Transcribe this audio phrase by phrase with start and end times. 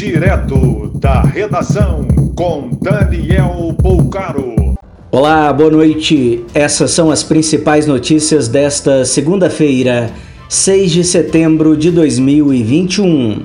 [0.00, 4.74] Direto da redação com Daniel Poucaro.
[5.12, 6.42] Olá, boa noite.
[6.54, 10.10] Essas são as principais notícias desta segunda-feira,
[10.48, 13.42] 6 de setembro de 2021.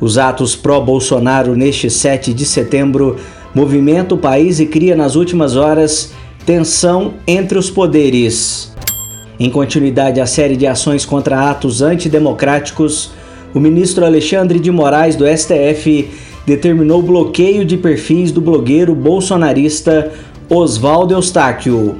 [0.00, 3.14] Os atos pró-Bolsonaro neste 7 de setembro
[3.54, 6.12] movimenta o país e cria nas últimas horas
[6.44, 8.74] tensão entre os poderes.
[9.38, 13.12] Em continuidade à série de ações contra atos antidemocráticos,
[13.56, 16.10] o ministro Alexandre de Moraes do STF
[16.44, 20.12] determinou bloqueio de perfis do blogueiro bolsonarista
[20.46, 21.96] Oswaldo Eustáquio.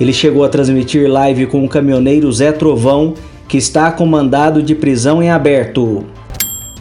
[0.00, 3.14] Ele chegou a transmitir live com o caminhoneiro Zé Trovão,
[3.46, 6.04] que está com mandado de prisão em aberto.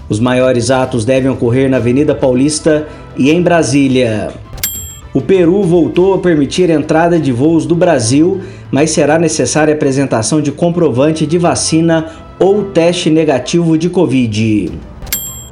[0.09, 4.29] Os maiores atos devem ocorrer na Avenida Paulista e em Brasília.
[5.13, 8.39] O Peru voltou a permitir entrada de voos do Brasil,
[8.71, 12.07] mas será necessária a apresentação de comprovante de vacina
[12.39, 14.71] ou teste negativo de Covid.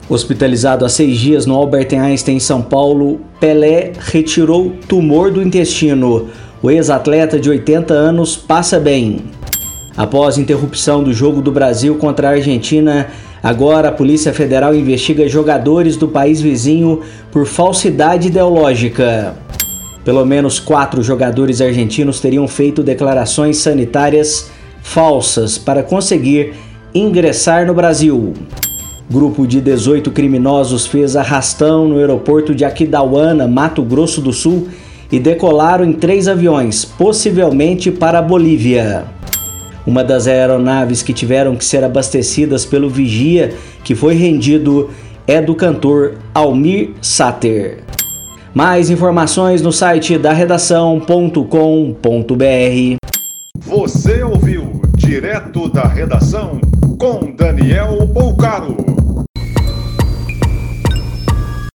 [0.07, 6.29] Hospitalizado há seis dias no Albert Einstein, em São Paulo, Pelé retirou tumor do intestino.
[6.63, 9.17] O ex-atleta de 80 anos passa bem.
[9.97, 13.07] Após interrupção do jogo do Brasil contra a Argentina,
[13.41, 17.01] agora a Polícia Federal investiga jogadores do país vizinho
[17.31, 19.35] por falsidade ideológica.
[20.03, 24.49] Pelo menos quatro jogadores argentinos teriam feito declarações sanitárias
[24.81, 26.53] falsas para conseguir
[26.93, 28.33] ingressar no Brasil.
[29.09, 34.67] Grupo de 18 criminosos fez arrastão no aeroporto de Aquidauana, Mato Grosso do Sul,
[35.11, 39.18] e decolaram em três aviões, possivelmente para a Bolívia.
[39.89, 44.91] Uma das aeronaves que tiveram que ser abastecidas pelo vigia que foi rendido
[45.25, 47.79] é do cantor Almir Sater.
[48.53, 51.07] Mais informações no site da redação.com.br.
[53.57, 56.61] Você ouviu direto da redação
[56.99, 59.08] com Daniel Bolcaro.